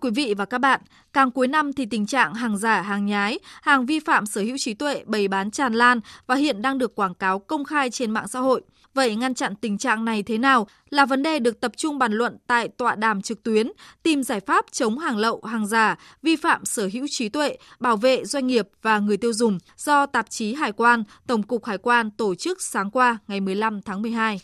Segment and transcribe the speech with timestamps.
[0.00, 0.80] quý vị và các bạn,
[1.12, 4.58] càng cuối năm thì tình trạng hàng giả, hàng nhái, hàng vi phạm sở hữu
[4.58, 8.10] trí tuệ bày bán tràn lan và hiện đang được quảng cáo công khai trên
[8.10, 8.62] mạng xã hội.
[8.94, 12.12] Vậy ngăn chặn tình trạng này thế nào là vấn đề được tập trung bàn
[12.12, 16.36] luận tại tọa đàm trực tuyến, tìm giải pháp chống hàng lậu, hàng giả, vi
[16.36, 20.30] phạm sở hữu trí tuệ, bảo vệ doanh nghiệp và người tiêu dùng do tạp
[20.30, 24.40] chí Hải quan, Tổng cục Hải quan tổ chức sáng qua ngày 15 tháng 12.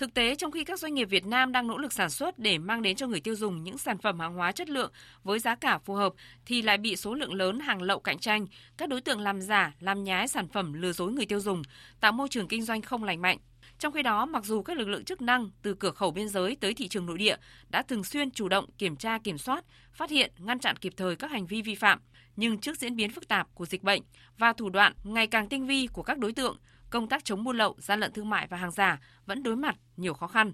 [0.00, 2.58] Thực tế, trong khi các doanh nghiệp Việt Nam đang nỗ lực sản xuất để
[2.58, 4.92] mang đến cho người tiêu dùng những sản phẩm hàng hóa chất lượng
[5.24, 6.12] với giá cả phù hợp,
[6.46, 8.46] thì lại bị số lượng lớn hàng lậu cạnh tranh,
[8.76, 11.62] các đối tượng làm giả, làm nhái sản phẩm lừa dối người tiêu dùng,
[12.00, 13.38] tạo môi trường kinh doanh không lành mạnh.
[13.78, 16.56] Trong khi đó, mặc dù các lực lượng chức năng từ cửa khẩu biên giới
[16.60, 17.36] tới thị trường nội địa
[17.68, 21.16] đã thường xuyên chủ động kiểm tra kiểm soát, phát hiện, ngăn chặn kịp thời
[21.16, 22.00] các hành vi vi phạm,
[22.36, 24.02] nhưng trước diễn biến phức tạp của dịch bệnh
[24.38, 26.56] và thủ đoạn ngày càng tinh vi của các đối tượng,
[26.90, 29.76] công tác chống buôn lậu, gian lận thương mại và hàng giả vẫn đối mặt
[29.96, 30.52] nhiều khó khăn.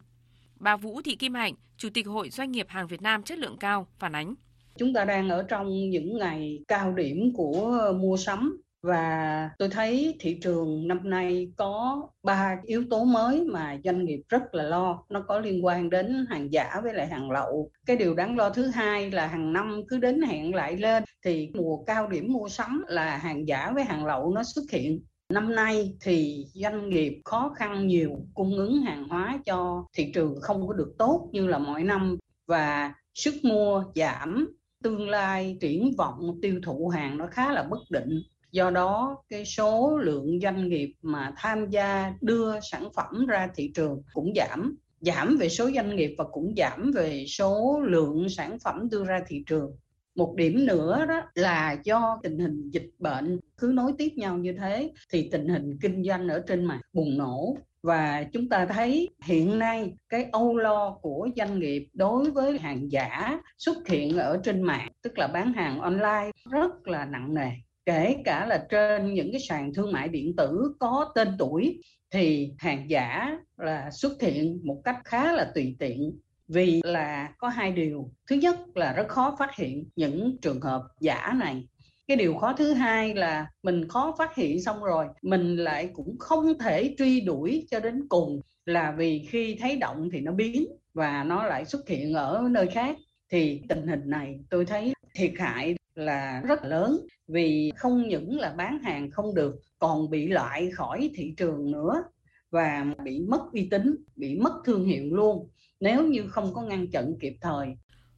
[0.56, 3.56] Bà Vũ Thị Kim Hạnh, Chủ tịch Hội Doanh nghiệp hàng Việt Nam chất lượng
[3.60, 4.34] cao phản ánh.
[4.78, 10.16] Chúng ta đang ở trong những ngày cao điểm của mua sắm và tôi thấy
[10.20, 15.04] thị trường năm nay có ba yếu tố mới mà doanh nghiệp rất là lo
[15.08, 18.50] nó có liên quan đến hàng giả với lại hàng lậu cái điều đáng lo
[18.50, 22.48] thứ hai là hàng năm cứ đến hẹn lại lên thì mùa cao điểm mua
[22.48, 27.20] sắm là hàng giả với hàng lậu nó xuất hiện Năm nay thì doanh nghiệp
[27.24, 31.46] khó khăn nhiều, cung ứng hàng hóa cho thị trường không có được tốt như
[31.46, 34.48] là mọi năm và sức mua giảm,
[34.82, 38.22] tương lai triển vọng tiêu thụ hàng nó khá là bất định.
[38.52, 43.70] Do đó, cái số lượng doanh nghiệp mà tham gia đưa sản phẩm ra thị
[43.74, 48.58] trường cũng giảm giảm về số doanh nghiệp và cũng giảm về số lượng sản
[48.58, 49.76] phẩm đưa ra thị trường.
[50.14, 54.52] Một điểm nữa đó là do tình hình dịch bệnh cứ nối tiếp nhau như
[54.52, 57.56] thế thì tình hình kinh doanh ở trên mạng bùng nổ.
[57.82, 62.92] Và chúng ta thấy hiện nay cái âu lo của doanh nghiệp đối với hàng
[62.92, 67.50] giả xuất hiện ở trên mạng, tức là bán hàng online, rất là nặng nề.
[67.84, 72.52] Kể cả là trên những cái sàn thương mại điện tử có tên tuổi thì
[72.58, 76.18] hàng giả là xuất hiện một cách khá là tùy tiện.
[76.48, 78.10] Vì là có hai điều.
[78.30, 81.68] Thứ nhất là rất khó phát hiện những trường hợp giả này
[82.08, 86.18] cái điều khó thứ hai là mình khó phát hiện xong rồi, mình lại cũng
[86.18, 90.66] không thể truy đuổi cho đến cùng, là vì khi thấy động thì nó biến
[90.94, 92.96] và nó lại xuất hiện ở nơi khác
[93.30, 98.54] thì tình hình này tôi thấy thiệt hại là rất lớn, vì không những là
[98.56, 102.02] bán hàng không được, còn bị loại khỏi thị trường nữa
[102.50, 105.48] và bị mất uy tín, bị mất thương hiệu luôn
[105.80, 107.66] nếu như không có ngăn chặn kịp thời.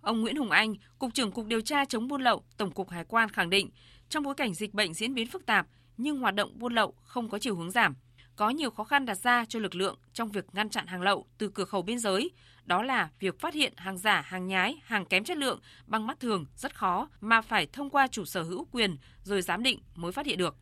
[0.01, 3.05] Ông Nguyễn Hùng Anh, Cục trưởng Cục Điều tra chống buôn lậu, Tổng cục Hải
[3.05, 3.71] quan khẳng định,
[4.09, 5.67] trong bối cảnh dịch bệnh diễn biến phức tạp
[5.97, 7.95] nhưng hoạt động buôn lậu không có chiều hướng giảm,
[8.37, 11.27] có nhiều khó khăn đặt ra cho lực lượng trong việc ngăn chặn hàng lậu
[11.39, 12.31] từ cửa khẩu biên giới,
[12.65, 16.21] đó là việc phát hiện hàng giả, hàng nhái, hàng kém chất lượng bằng mắt
[16.21, 20.13] thường rất khó mà phải thông qua chủ sở hữu quyền rồi giám định mới
[20.13, 20.57] phát hiện được.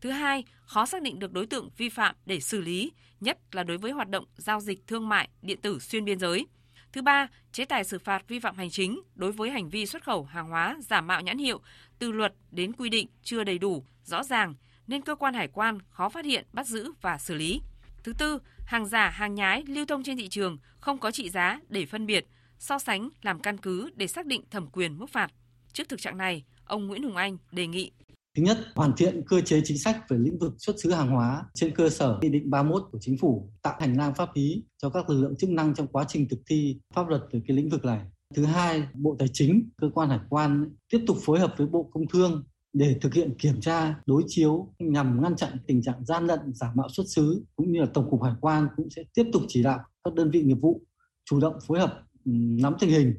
[0.00, 3.62] Thứ hai, khó xác định được đối tượng vi phạm để xử lý, nhất là
[3.62, 6.46] đối với hoạt động giao dịch thương mại điện tử xuyên biên giới.
[6.92, 10.04] Thứ ba, chế tài xử phạt vi phạm hành chính đối với hành vi xuất
[10.04, 11.60] khẩu hàng hóa giả mạo nhãn hiệu
[11.98, 14.54] từ luật đến quy định chưa đầy đủ, rõ ràng
[14.86, 17.60] nên cơ quan hải quan khó phát hiện, bắt giữ và xử lý.
[18.04, 21.60] Thứ tư, hàng giả, hàng nhái lưu thông trên thị trường không có trị giá
[21.68, 22.26] để phân biệt,
[22.58, 25.32] so sánh làm căn cứ để xác định thẩm quyền mức phạt.
[25.72, 27.92] Trước thực trạng này, ông Nguyễn Hùng Anh đề nghị
[28.36, 31.44] Thứ nhất, hoàn thiện cơ chế chính sách về lĩnh vực xuất xứ hàng hóa
[31.54, 34.90] trên cơ sở Nghị định 31 của Chính phủ, tạo hành lang pháp lý cho
[34.90, 37.68] các lực lượng chức năng trong quá trình thực thi pháp luật về cái lĩnh
[37.68, 38.00] vực này.
[38.34, 41.90] Thứ hai, Bộ Tài chính, cơ quan hải quan tiếp tục phối hợp với Bộ
[41.92, 46.26] Công Thương để thực hiện kiểm tra, đối chiếu nhằm ngăn chặn tình trạng gian
[46.26, 49.24] lận, giả mạo xuất xứ cũng như là Tổng cục Hải quan cũng sẽ tiếp
[49.32, 50.82] tục chỉ đạo các đơn vị nghiệp vụ
[51.24, 53.14] chủ động phối hợp nắm tình hình,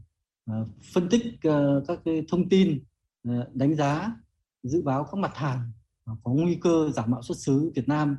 [0.45, 2.83] ờ, phân tích ờ, các cái thông tin,
[3.27, 4.11] ờ, đánh giá
[4.67, 5.71] dự báo các mặt hàng
[6.05, 8.17] có nguy cơ giả mạo xuất xứ Việt Nam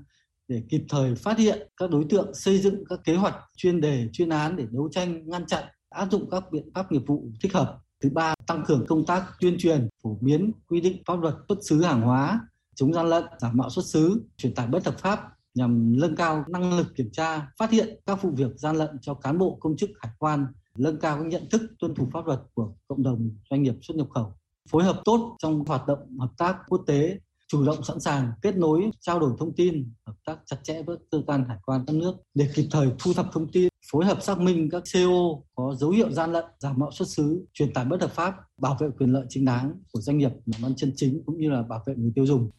[0.49, 4.09] để kịp thời phát hiện, các đối tượng xây dựng các kế hoạch, chuyên đề,
[4.13, 7.55] chuyên án để đấu tranh, ngăn chặn, áp dụng các biện pháp nghiệp vụ thích
[7.55, 7.79] hợp.
[8.01, 11.59] Thứ ba, tăng cường công tác tuyên truyền, phổ biến quy định pháp luật xuất
[11.63, 12.41] xứ hàng hóa,
[12.75, 15.21] chống gian lận giả mạo xuất xứ, truyền tải bất hợp pháp
[15.55, 19.15] nhằm nâng cao năng lực kiểm tra, phát hiện các vụ việc gian lận cho
[19.15, 20.47] cán bộ công chức hải quan,
[20.79, 24.07] nâng cao nhận thức tuân thủ pháp luật của cộng đồng doanh nghiệp xuất nhập
[24.11, 24.35] khẩu
[24.71, 27.19] phối hợp tốt trong hoạt động hợp tác quốc tế,
[27.49, 30.97] chủ động sẵn sàng kết nối, trao đổi thông tin, hợp tác chặt chẽ với
[31.11, 34.23] cơ quan hải quan các nước để kịp thời thu thập thông tin, phối hợp
[34.23, 37.85] xác minh các CO có dấu hiệu gian lận, giả mạo xuất xứ, truyền tải
[37.85, 40.93] bất hợp pháp, bảo vệ quyền lợi chính đáng của doanh nghiệp làm ăn chân
[40.97, 42.51] chính cũng như là bảo vệ người tiêu dùng.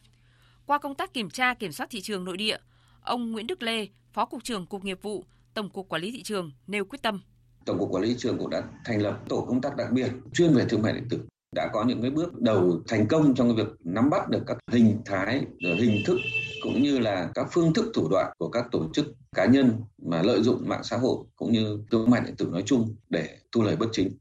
[0.66, 2.56] Qua công tác kiểm tra kiểm soát thị trường nội địa,
[3.02, 5.24] ông Nguyễn Đức Lê, Phó cục trưởng Cục Nghiệp vụ,
[5.54, 7.20] Tổng cục Quản lý thị trường nêu quyết tâm
[7.66, 10.10] Tổng cục Quản lý thị trường cũng đã thành lập tổ công tác đặc biệt
[10.32, 11.18] chuyên về thương mại điện tử
[11.56, 14.56] đã có những cái bước đầu thành công trong cái việc nắm bắt được các
[14.72, 16.16] hình thái rồi hình thức
[16.62, 19.06] cũng như là các phương thức thủ đoạn của các tổ chức
[19.36, 22.62] cá nhân mà lợi dụng mạng xã hội cũng như thương mại điện tử nói
[22.66, 24.12] chung để thu lời bất chính.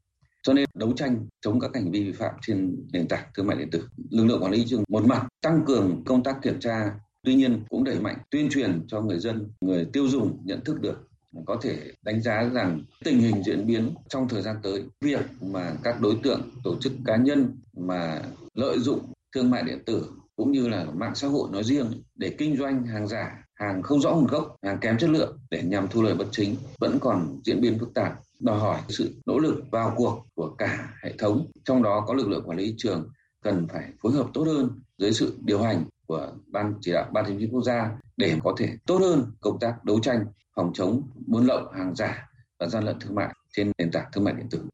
[0.44, 3.58] Cho nên đấu tranh chống các hành vi vi phạm trên nền tảng thương mại
[3.58, 3.88] điện tử.
[4.10, 6.92] Lực lượng quản lý thị trường một mặt tăng cường công tác kiểm tra,
[7.24, 10.82] tuy nhiên cũng đẩy mạnh tuyên truyền cho người dân, người tiêu dùng nhận thức
[10.82, 11.09] được
[11.46, 15.74] có thể đánh giá rằng tình hình diễn biến trong thời gian tới, việc mà
[15.84, 18.22] các đối tượng, tổ chức cá nhân mà
[18.54, 22.36] lợi dụng thương mại điện tử cũng như là mạng xã hội nói riêng để
[22.38, 25.88] kinh doanh hàng giả, hàng không rõ nguồn gốc, hàng kém chất lượng để nhằm
[25.88, 29.64] thu lời bất chính vẫn còn diễn biến phức tạp, đòi hỏi sự nỗ lực
[29.72, 31.52] vào cuộc của cả hệ thống.
[31.66, 33.10] Trong đó có lực lượng quản lý thị trường
[33.44, 37.26] cần phải phối hợp tốt hơn dưới sự điều hành của ban chỉ đạo ban
[37.26, 40.26] hành chính quốc gia để có thể tốt hơn công tác đấu tranh
[40.56, 42.30] phòng chống buôn lậu hàng giả
[42.60, 44.66] và gian lận thương mại trên nền tảng thương mại điện tử.